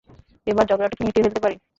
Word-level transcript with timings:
এবার 0.47 0.65
ঝগড়াটা 0.69 0.95
কি 0.97 1.03
মিটিয়ে 1.05 1.23
ফেলতে 1.25 1.41
পারি? 1.43 1.55